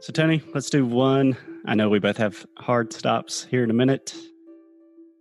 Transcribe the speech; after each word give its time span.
So, 0.00 0.12
Tony, 0.12 0.40
let's 0.54 0.70
do 0.70 0.86
one. 0.86 1.36
I 1.66 1.74
know 1.74 1.88
we 1.88 1.98
both 1.98 2.18
have 2.18 2.46
hard 2.56 2.92
stops 2.92 3.44
here 3.44 3.64
in 3.64 3.70
a 3.70 3.74
minute. 3.74 4.14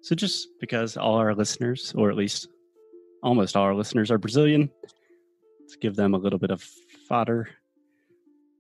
So, 0.04 0.14
just 0.14 0.48
because 0.60 0.98
all 0.98 1.16
our 1.16 1.34
listeners, 1.34 1.94
or 1.98 2.12
at 2.12 2.16
least 2.16 2.48
almost 3.24 3.58
all 3.58 3.64
our 3.64 3.74
listeners, 3.74 4.12
are 4.12 4.20
Brazilian, 4.20 4.70
let's 5.60 5.78
give 5.78 5.96
them 5.96 6.14
a 6.14 6.20
little 6.20 6.38
bit 6.38 6.52
of 6.52 6.62
fodder. 7.10 7.50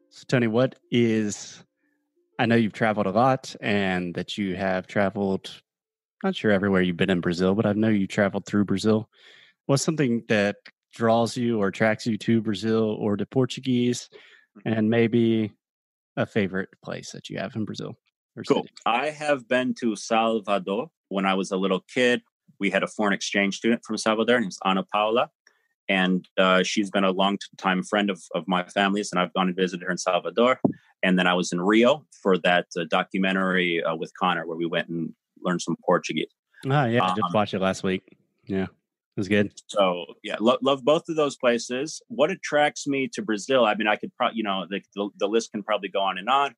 So, 0.09 0.23
Tony, 0.27 0.47
what 0.47 0.73
is, 0.89 1.63
I 2.39 2.47
know 2.47 2.55
you've 2.55 2.73
traveled 2.73 3.05
a 3.05 3.11
lot 3.11 3.55
and 3.61 4.15
that 4.15 4.39
you 4.39 4.55
have 4.55 4.87
traveled, 4.87 5.61
not 6.23 6.35
sure 6.35 6.49
everywhere 6.49 6.81
you've 6.81 6.97
been 6.97 7.11
in 7.11 7.21
Brazil, 7.21 7.53
but 7.53 7.67
I 7.67 7.73
know 7.73 7.89
you 7.89 8.07
traveled 8.07 8.47
through 8.47 8.65
Brazil. 8.65 9.07
What's 9.67 9.83
something 9.83 10.23
that 10.29 10.55
draws 10.91 11.37
you 11.37 11.61
or 11.61 11.67
attracts 11.67 12.07
you 12.07 12.17
to 12.17 12.41
Brazil 12.41 12.97
or 12.99 13.17
to 13.17 13.25
Portuguese? 13.27 14.09
And 14.65 14.89
maybe 14.89 15.53
a 16.17 16.25
favorite 16.25 16.69
place 16.83 17.11
that 17.11 17.29
you 17.29 17.37
have 17.37 17.55
in 17.55 17.63
Brazil? 17.63 17.97
cool. 18.47 18.63
City? 18.63 18.73
I 18.85 19.09
have 19.09 19.47
been 19.47 19.73
to 19.79 19.95
Salvador 19.95 20.89
when 21.09 21.25
I 21.25 21.33
was 21.33 21.51
a 21.51 21.57
little 21.57 21.79
kid. 21.93 22.21
We 22.59 22.69
had 22.69 22.83
a 22.83 22.87
foreign 22.87 23.13
exchange 23.13 23.55
student 23.55 23.83
from 23.85 23.97
Salvador, 23.97 24.39
named 24.39 24.53
Ana 24.63 24.83
Paula, 24.83 25.29
and 25.87 26.27
uh, 26.37 26.63
she's 26.63 26.89
been 26.89 27.03
a 27.03 27.11
long 27.11 27.37
time 27.57 27.83
friend 27.83 28.09
of, 28.09 28.21
of 28.35 28.47
my 28.47 28.63
family's, 28.63 29.11
and 29.11 29.21
I've 29.21 29.33
gone 29.33 29.47
and 29.47 29.55
visited 29.55 29.85
her 29.85 29.91
in 29.91 29.97
Salvador. 29.97 30.59
And 31.03 31.17
then 31.17 31.27
I 31.27 31.35
was 31.35 31.53
in 31.53 31.61
Rio 31.61 32.05
for 32.21 32.37
that 32.39 32.67
uh, 32.77 32.85
documentary 32.89 33.83
uh, 33.83 33.95
with 33.95 34.11
Connor, 34.19 34.47
where 34.47 34.57
we 34.57 34.65
went 34.65 34.89
and 34.89 35.13
learned 35.43 35.61
some 35.61 35.77
Portuguese. 35.85 36.31
Ah, 36.67 36.85
yeah, 36.85 37.03
I 37.03 37.09
just 37.09 37.23
um, 37.23 37.31
watched 37.33 37.53
it 37.53 37.59
last 37.59 37.83
week. 37.83 38.17
Yeah, 38.45 38.65
was 39.17 39.27
good. 39.27 39.51
So 39.67 40.05
yeah, 40.23 40.37
lo- 40.39 40.59
love 40.61 40.85
both 40.85 41.09
of 41.09 41.15
those 41.15 41.35
places. 41.35 42.01
What 42.07 42.31
attracts 42.31 42.87
me 42.87 43.09
to 43.13 43.21
Brazil? 43.21 43.65
I 43.65 43.75
mean, 43.75 43.87
I 43.87 43.95
could 43.95 44.13
probably, 44.15 44.37
you 44.37 44.43
know, 44.43 44.65
the, 44.69 44.81
the, 44.95 45.09
the 45.17 45.27
list 45.27 45.51
can 45.51 45.63
probably 45.63 45.89
go 45.89 46.01
on 46.01 46.17
and 46.17 46.29
on. 46.29 46.53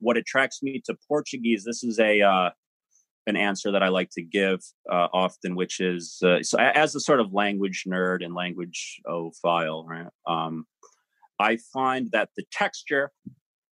What 0.00 0.16
attracts 0.16 0.62
me 0.62 0.82
to 0.86 0.96
Portuguese? 1.08 1.64
This 1.64 1.84
is 1.84 1.98
a 1.98 2.20
uh, 2.22 2.50
an 3.26 3.36
answer 3.36 3.70
that 3.70 3.82
I 3.82 3.88
like 3.88 4.10
to 4.12 4.22
give 4.22 4.60
uh, 4.90 5.08
often, 5.12 5.54
which 5.54 5.78
is 5.80 6.18
uh, 6.24 6.42
so 6.42 6.58
as 6.58 6.94
a 6.94 7.00
sort 7.00 7.20
of 7.20 7.32
language 7.32 7.84
nerd 7.86 8.24
and 8.24 8.34
language 8.34 9.00
file, 9.42 9.86
right? 9.86 10.06
Um, 10.26 10.66
I 11.38 11.58
find 11.72 12.10
that 12.12 12.30
the 12.36 12.44
texture 12.50 13.12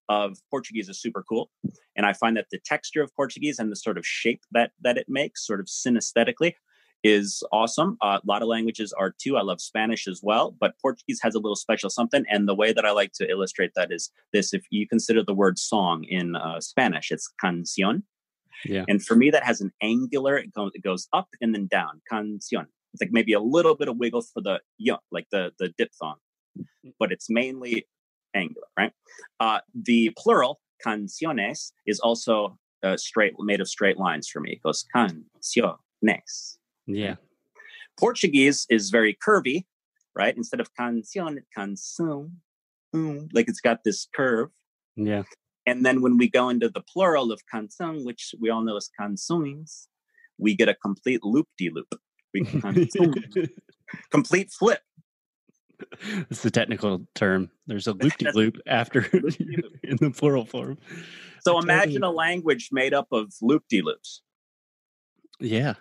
of 0.08 0.38
Portuguese 0.50 0.88
is 0.88 1.00
super 1.00 1.24
cool, 1.28 1.50
and 1.96 2.06
I 2.06 2.12
find 2.12 2.36
that 2.36 2.46
the 2.50 2.60
texture 2.64 3.02
of 3.02 3.14
Portuguese 3.16 3.58
and 3.58 3.70
the 3.72 3.76
sort 3.76 3.98
of 3.98 4.06
shape 4.06 4.42
that 4.52 4.72
that 4.82 4.98
it 4.98 5.06
makes, 5.08 5.46
sort 5.46 5.60
of 5.60 5.66
synesthetically, 5.66 6.54
is 7.04 7.42
awesome. 7.52 7.96
Uh, 8.00 8.18
a 8.22 8.26
lot 8.26 8.42
of 8.42 8.48
languages 8.48 8.92
are 8.92 9.14
too. 9.22 9.36
I 9.36 9.42
love 9.42 9.60
Spanish 9.60 10.06
as 10.06 10.20
well, 10.22 10.54
but 10.58 10.74
Portuguese 10.82 11.20
has 11.22 11.34
a 11.34 11.38
little 11.38 11.56
special 11.56 11.90
something. 11.90 12.24
And 12.28 12.48
the 12.48 12.54
way 12.54 12.72
that 12.72 12.84
I 12.84 12.90
like 12.90 13.12
to 13.14 13.28
illustrate 13.28 13.72
that 13.76 13.92
is 13.92 14.10
this: 14.32 14.52
if 14.52 14.64
you 14.70 14.86
consider 14.88 15.22
the 15.22 15.34
word 15.34 15.58
song 15.58 16.04
in 16.04 16.36
uh, 16.36 16.60
Spanish, 16.60 17.10
it's 17.10 17.30
canción 17.42 18.02
yeah. 18.64 18.84
And 18.88 19.04
for 19.04 19.16
me, 19.16 19.30
that 19.30 19.44
has 19.44 19.60
an 19.60 19.72
angular, 19.82 20.36
it 20.36 20.52
goes, 20.52 20.72
it 20.74 20.82
goes 20.82 21.08
up 21.12 21.28
and 21.40 21.54
then 21.54 21.66
down. 21.66 22.00
Canción. 22.10 22.66
It's 22.92 23.02
like 23.02 23.12
maybe 23.12 23.32
a 23.32 23.40
little 23.40 23.76
bit 23.76 23.88
of 23.88 23.98
wiggle 23.98 24.22
for 24.22 24.40
the 24.40 24.60
yo, 24.78 24.96
like 25.10 25.26
the, 25.30 25.52
the 25.58 25.72
diphthong, 25.78 26.16
but 26.98 27.12
it's 27.12 27.28
mainly 27.28 27.86
angular, 28.34 28.66
right? 28.78 28.92
Uh, 29.40 29.60
the 29.74 30.12
plural, 30.16 30.60
canciones, 30.82 31.72
is 31.86 32.00
also 32.00 32.58
uh, 32.82 32.96
straight, 32.96 33.34
made 33.40 33.60
of 33.60 33.68
straight 33.68 33.98
lines 33.98 34.28
for 34.28 34.40
me. 34.40 34.52
It 34.52 34.62
goes 34.62 34.84
canciones. 34.94 36.57
Yeah. 36.88 37.16
Portuguese 37.98 38.66
is 38.70 38.90
very 38.90 39.16
curvy, 39.26 39.66
right? 40.16 40.36
Instead 40.36 40.60
of 40.60 40.74
canción, 40.74 41.38
canção, 41.56 42.30
um, 42.94 43.28
like 43.32 43.48
it's 43.48 43.60
got 43.60 43.84
this 43.84 44.08
curve. 44.14 44.50
Yeah. 44.96 45.24
And 45.66 45.84
then 45.84 46.00
when 46.00 46.16
we 46.16 46.30
go 46.30 46.48
into 46.48 46.70
the 46.70 46.80
plural 46.80 47.30
of 47.30 47.40
canção, 47.52 48.04
which 48.04 48.34
we 48.40 48.48
all 48.48 48.62
know 48.62 48.76
as 48.76 48.88
canções, 48.98 49.86
we 50.38 50.56
get 50.56 50.68
a 50.68 50.74
complete 50.74 51.22
loop-de-loop. 51.22 51.94
complete 54.10 54.50
flip. 54.50 54.80
It's 56.30 56.42
the 56.42 56.50
technical 56.50 57.06
term. 57.14 57.50
There's 57.66 57.86
a 57.86 57.92
loop-de-loop 58.00 58.56
after 58.66 59.00
in 59.84 59.96
the 60.00 60.12
plural 60.16 60.46
form. 60.46 60.78
So 61.42 61.58
imagine 61.58 62.02
a 62.02 62.10
language 62.10 62.70
made 62.72 62.94
up 62.94 63.08
of 63.12 63.32
loop-de-loops. 63.42 64.22
Yeah. 65.40 65.74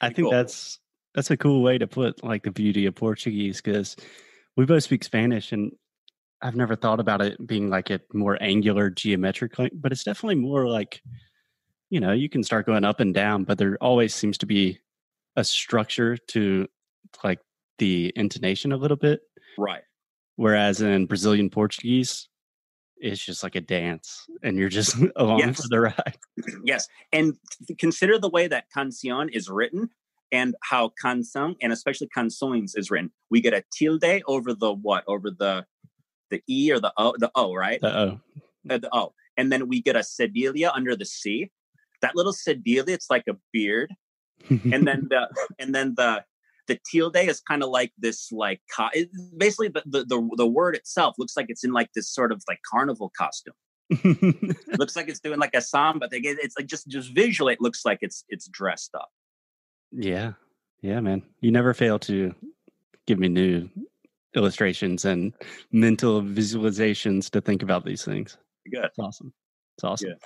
I 0.00 0.08
think 0.08 0.26
cool. 0.26 0.30
that's 0.30 0.78
that's 1.14 1.30
a 1.30 1.36
cool 1.36 1.62
way 1.62 1.78
to 1.78 1.86
put 1.86 2.22
like 2.22 2.42
the 2.42 2.50
beauty 2.50 2.86
of 2.86 2.94
Portuguese 2.94 3.60
because 3.60 3.96
we 4.56 4.64
both 4.64 4.84
speak 4.84 5.04
Spanish 5.04 5.52
and 5.52 5.72
I've 6.40 6.56
never 6.56 6.76
thought 6.76 7.00
about 7.00 7.20
it 7.20 7.44
being 7.46 7.68
like 7.68 7.90
a 7.90 8.00
more 8.12 8.40
angular 8.40 8.90
geometric, 8.90 9.54
but 9.72 9.90
it's 9.90 10.04
definitely 10.04 10.36
more 10.36 10.68
like, 10.68 11.02
you 11.90 11.98
know, 11.98 12.12
you 12.12 12.28
can 12.28 12.44
start 12.44 12.66
going 12.66 12.84
up 12.84 13.00
and 13.00 13.12
down, 13.12 13.44
but 13.44 13.58
there 13.58 13.76
always 13.80 14.14
seems 14.14 14.38
to 14.38 14.46
be 14.46 14.78
a 15.36 15.42
structure 15.42 16.16
to 16.28 16.68
like 17.24 17.40
the 17.78 18.12
intonation 18.14 18.72
a 18.72 18.76
little 18.76 18.96
bit. 18.96 19.20
Right. 19.56 19.82
Whereas 20.36 20.80
in 20.80 21.06
Brazilian 21.06 21.50
Portuguese, 21.50 22.28
it's 23.00 23.24
just 23.24 23.42
like 23.42 23.54
a 23.54 23.60
dance 23.60 24.26
and 24.42 24.56
you're 24.56 24.68
just 24.68 24.96
along 25.16 25.40
yes. 25.40 25.62
for 25.62 25.68
the 25.68 25.80
ride. 25.80 26.16
Yes. 26.64 26.86
And 27.12 27.34
consider 27.78 28.18
the 28.18 28.28
way 28.28 28.46
that 28.46 28.64
canción 28.76 29.28
is 29.32 29.48
written 29.48 29.90
and 30.32 30.54
how 30.62 30.92
canção 31.02 31.56
and 31.62 31.72
especially 31.72 32.08
canções 32.16 32.76
is 32.76 32.90
written. 32.90 33.10
We 33.30 33.40
get 33.40 33.54
a 33.54 33.64
tilde 33.72 34.22
over 34.26 34.54
the 34.54 34.72
what? 34.72 35.04
Over 35.06 35.30
the 35.30 35.64
the 36.30 36.42
E 36.48 36.70
or 36.72 36.80
the 36.80 36.92
O, 36.96 37.14
the 37.18 37.30
O, 37.34 37.54
right? 37.54 37.80
The 37.80 37.98
O. 37.98 38.20
Uh, 38.68 38.78
the 38.78 38.88
O. 38.92 39.14
And 39.36 39.50
then 39.50 39.68
we 39.68 39.80
get 39.80 39.96
a 39.96 40.00
cedilla 40.00 40.70
under 40.74 40.94
the 40.96 41.06
C. 41.06 41.50
That 42.02 42.14
little 42.14 42.32
cedilla, 42.32 42.88
it's 42.88 43.10
like 43.10 43.24
a 43.28 43.36
beard. 43.52 43.94
and 44.50 44.86
then 44.86 45.08
the 45.10 45.28
and 45.58 45.74
then 45.74 45.94
the 45.96 46.24
the 46.68 46.78
tilde 46.90 47.16
is 47.16 47.40
kind 47.40 47.62
of 47.62 47.70
like 47.70 47.92
this 47.98 48.30
like 48.30 48.60
co- 48.74 48.90
basically 49.36 49.68
the, 49.68 49.82
the, 49.86 50.04
the 50.04 50.30
the 50.36 50.46
word 50.46 50.76
itself 50.76 51.16
looks 51.18 51.36
like 51.36 51.46
it's 51.48 51.64
in 51.64 51.72
like 51.72 51.90
this 51.94 52.08
sort 52.08 52.30
of 52.30 52.42
like 52.48 52.60
carnival 52.70 53.10
costume. 53.16 53.54
looks 54.78 54.94
like 54.94 55.08
it's 55.08 55.20
doing 55.20 55.38
like 55.38 55.54
a 55.54 55.62
samba 55.62 56.08
thing. 56.08 56.20
It's 56.24 56.56
like 56.58 56.66
just 56.66 56.88
just 56.88 57.12
visually, 57.14 57.54
it 57.54 57.60
looks 57.60 57.84
like 57.84 57.98
it's 58.02 58.24
it's 58.28 58.46
dressed 58.48 58.94
up. 58.94 59.08
Yeah, 59.90 60.32
yeah, 60.82 61.00
man. 61.00 61.22
You 61.40 61.50
never 61.50 61.74
fail 61.74 61.98
to 62.00 62.34
give 63.06 63.18
me 63.18 63.28
new 63.28 63.68
illustrations 64.36 65.04
and 65.04 65.32
mental 65.72 66.22
visualizations 66.22 67.30
to 67.30 67.40
think 67.40 67.62
about 67.62 67.84
these 67.84 68.04
things. 68.04 68.36
Good. 68.70 68.84
It's 68.84 68.98
awesome. 68.98 69.32
It's 69.76 69.84
awesome. 69.84 70.10
Good. 70.10 70.18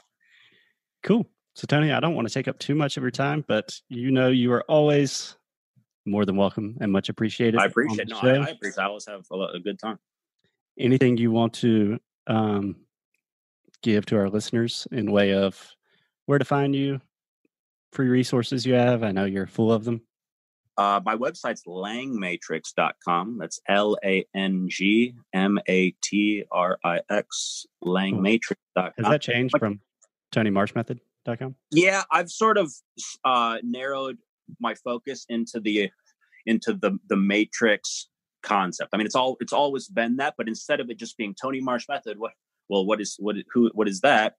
Cool. 1.05 1.27
So, 1.55 1.67
Tony, 1.67 1.93
I 1.93 2.01
don't 2.01 2.15
want 2.15 2.27
to 2.27 2.35
take 2.35 2.49
up 2.49 2.59
too 2.59 2.75
much 2.75 2.97
of 2.97 3.03
your 3.03 3.11
time, 3.11 3.45
but 3.47 3.79
you 3.89 4.11
know 4.11 4.29
you 4.29 4.53
are 4.53 4.65
always 4.69 5.37
more 6.05 6.25
than 6.25 6.37
welcome 6.37 6.77
and 6.81 6.91
much 6.91 7.09
appreciated. 7.09 7.61
I 7.61 7.67
appreciate 7.67 8.09
no, 8.09 8.19
I, 8.19 8.29
I, 8.29 8.49
appreciate. 8.49 8.83
I 8.83 8.87
always 8.87 9.07
have 9.07 9.25
a, 9.31 9.35
a, 9.35 9.61
good 9.61 9.79
time. 9.79 9.99
Anything 10.79 11.17
you 11.17 11.31
want 11.31 11.55
to 11.55 11.99
um, 12.27 12.77
give 13.83 14.07
to 14.07 14.17
our 14.17 14.29
listeners 14.29 14.87
in 14.91 15.11
way 15.13 15.35
of 15.35 15.75
where 16.27 16.39
to 16.39 16.45
find 16.45 16.75
you, 16.75 17.01
free 17.93 18.09
resources 18.09 18.67
you 18.67 18.75
have? 18.75 19.03
I 19.03 19.13
know 19.13 19.25
you're 19.25 19.47
full 19.47 19.73
of 19.73 19.85
them. 19.85 20.03
Uh, 20.79 21.01
my 21.05 21.17
website's 21.17 21.65
langmatrix.com. 21.67 23.39
That's 23.39 23.61
L 23.69 23.97
A 24.03 24.25
N 24.35 24.69
G 24.71 25.15
M 25.35 25.59
A 25.69 25.91
T 26.03 26.45
R 26.51 26.79
I 26.83 27.01
X, 27.11 27.67
langmatrix.com. 27.85 28.93
Has 28.97 29.07
that 29.07 29.21
changed 29.21 29.59
from 29.59 29.81
TonyMarshMethod.com? 30.35 31.57
Yeah, 31.71 32.03
I've 32.11 32.31
sort 32.31 32.57
of 32.57 32.73
uh, 33.25 33.59
narrowed 33.63 34.17
my 34.61 34.75
focus 34.75 35.27
into 35.29 35.61
the 35.61 35.91
into 36.47 36.75
the 36.75 36.99
the 37.09 37.17
matrix 37.17 38.09
concept. 38.43 38.91
I 38.93 38.97
mean, 38.97 39.07
it's 39.07 39.15
all 39.15 39.37
it's 39.41 39.53
always 39.53 39.89
been 39.89 40.17
that, 40.17 40.35
but 40.37 40.49
instead 40.49 40.81
of 40.81 40.91
it 40.91 40.99
just 40.99 41.17
being 41.17 41.35
Tony 41.41 41.61
Marsh 41.61 41.87
Method, 41.89 42.19
what 42.19 42.33
well, 42.69 42.87
what 42.87 43.01
is 43.01 43.17
what 43.19 43.37
who 43.53 43.71
what 43.75 43.89
is 43.89 44.01
that? 44.01 44.35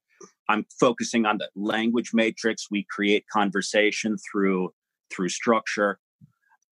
I'm 0.48 0.66
focusing 0.78 1.26
on 1.26 1.38
the 1.38 1.48
language 1.56 2.10
matrix. 2.12 2.70
We 2.70 2.86
create 2.90 3.24
conversation 3.32 4.16
through 4.30 4.72
through 5.10 5.28
structure 5.28 5.98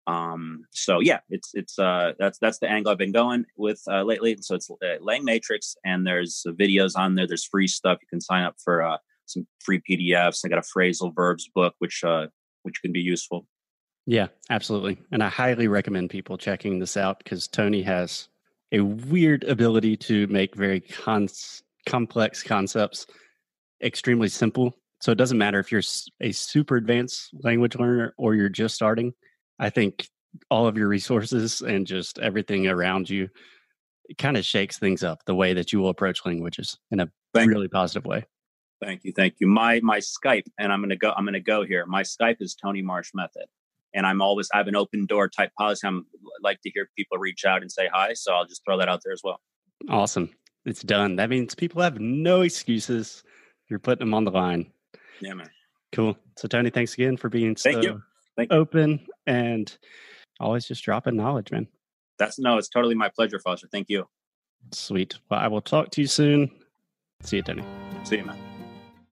um 0.09 0.65
so 0.73 0.99
yeah 0.99 1.21
it's 1.31 1.51
it's 1.55 1.79
uh 1.79 2.13
that's 2.19 2.39
that's 2.41 2.59
the 2.59 2.69
angle 2.69 2.91
i've 2.91 2.99
been 2.99 3.13
going 3.13 3.45
with 3.57 3.81
uh 3.89 4.03
lately 4.03 4.37
so 4.41 4.57
it's 4.57 4.69
uh, 4.69 4.97
lang 5.01 5.25
matrix 5.25 5.77
and 5.85 6.05
there's 6.05 6.45
videos 6.49 6.97
on 6.97 7.15
there 7.15 7.27
there's 7.27 7.45
free 7.45 7.69
stuff 7.69 7.99
you 8.01 8.09
can 8.09 8.21
sign 8.21 8.43
up 8.43 8.57
for 8.65 8.83
uh 8.83 8.97
some 9.27 9.47
free 9.61 9.81
pdfs 9.89 10.41
i 10.45 10.49
got 10.49 10.59
a 10.59 10.63
phrasal 10.63 11.15
verbs 11.15 11.49
book 11.55 11.75
which 11.79 12.03
uh 12.03 12.27
which 12.63 12.81
can 12.83 12.93
be 12.93 13.01
useful. 13.01 13.47
Yeah 14.07 14.29
absolutely. 14.51 14.99
And 15.13 15.23
i 15.23 15.29
highly 15.29 15.69
recommend 15.69 16.11
people 16.11 16.37
checking 16.39 16.79
this 16.79 16.97
out 16.97 17.19
because 17.19 17.47
tony 17.49 17.83
has 17.83 18.29
a 18.73 18.81
weird 18.81 19.45
ability 19.45 19.97
to 19.99 20.27
make 20.29 20.57
very 20.57 20.81
cons- 20.81 21.63
complex 21.87 22.43
concepts 22.43 23.07
extremely 23.83 24.29
simple. 24.29 24.73
So 25.01 25.13
it 25.13 25.19
doesn't 25.19 25.39
matter 25.39 25.59
if 25.59 25.73
you're 25.73 25.83
a 26.21 26.33
super 26.33 26.77
advanced 26.77 27.31
language 27.43 27.77
learner 27.77 28.15
or 28.17 28.35
you're 28.35 28.49
just 28.49 28.75
starting. 28.75 29.13
I 29.59 29.71
think 29.71 30.09
all 30.51 30.67
of 30.67 30.77
your 30.77 30.89
resources 30.89 31.61
and 31.61 31.87
just 31.87 32.19
everything 32.19 32.67
around 32.67 33.11
you 33.11 33.29
kind 34.19 34.37
of 34.37 34.45
shakes 34.45 34.79
things 34.79 35.03
up 35.03 35.25
the 35.27 35.35
way 35.35 35.55
that 35.55 35.73
you 35.73 35.81
will 35.81 35.89
approach 35.89 36.25
languages 36.25 36.79
in 36.91 37.01
a 37.01 37.09
Thank 37.35 37.51
really 37.51 37.69
positive 37.69 38.05
way. 38.05 38.25
Thank 38.83 39.05
you, 39.05 39.13
thank 39.13 39.35
you. 39.39 39.47
My 39.47 39.81
my 39.81 39.99
Skype, 39.99 40.47
and 40.59 40.73
I'm 40.73 40.81
gonna 40.81 40.97
go. 40.97 41.13
I'm 41.17 41.25
gonna 41.25 41.41
go 41.41 41.65
here. 41.65 41.87
My 41.87 42.03
Skype 42.03 42.39
is 42.41 42.55
Tony 42.55 42.83
Marsh 42.83 43.11
Method, 43.15 43.45
and 43.95 44.05
I'm 44.05 44.21
always 44.21 44.49
I 44.53 44.59
have 44.59 44.67
an 44.67 44.75
open 44.75 45.07
door 45.07 45.29
type 45.29 45.53
policy. 45.57 45.87
I'm 45.87 46.05
like 46.43 46.61
to 46.63 46.71
hear 46.71 46.89
people 46.97 47.19
reach 47.19 47.45
out 47.45 47.63
and 47.63 47.71
say 47.71 47.89
hi, 47.93 48.15
so 48.15 48.33
I'll 48.33 48.47
just 48.47 48.63
throw 48.65 48.77
that 48.79 48.89
out 48.89 49.01
there 49.05 49.13
as 49.13 49.21
well. 49.23 49.41
Awesome, 49.89 50.31
it's 50.65 50.83
done. 50.83 51.15
That 51.17 51.31
means 51.31 51.55
people 51.55 51.81
have 51.81 52.01
no 52.01 52.41
excuses. 52.41 53.23
You're 53.69 53.79
putting 53.79 54.01
them 54.01 54.15
on 54.15 54.25
the 54.25 54.33
line. 54.33 54.73
Yeah, 55.21 55.35
man. 55.35 55.51
Cool. 55.93 56.17
So 56.37 56.49
Tony, 56.49 56.71
thanks 56.71 56.95
again 56.95 57.17
for 57.17 57.29
being 57.29 57.57
so 57.57 57.71
Thank 57.71 57.85
you. 57.85 58.03
Thank 58.37 58.51
you. 58.51 58.59
open 58.59 59.07
and 59.27 59.77
always 60.41 60.67
just 60.67 60.83
dropping 60.83 61.17
knowledge, 61.17 61.53
man. 61.53 61.69
That's 62.19 62.39
no, 62.39 62.59
it's 62.59 62.69
totally 62.69 62.97
my 62.97 63.11
pleasure, 63.11 63.39
Foster. 63.39 63.69
Thank 63.71 63.91
you. 63.91 64.09
Sweet. 64.73 65.19
Well, 65.31 65.39
I 65.39 65.47
will 65.47 65.61
talk 65.61 65.91
to 65.91 66.01
you 66.01 66.09
soon. 66.09 66.51
See 67.23 67.37
you, 67.37 67.43
Tony. 67.43 67.63
See 68.05 68.17
you, 68.17 68.25
man. 68.25 68.52